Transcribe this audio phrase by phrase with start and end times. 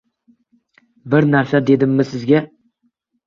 [1.15, 2.41] Bir narsa dedimmi sizga